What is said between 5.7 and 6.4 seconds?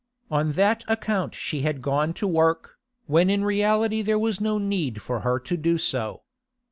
so.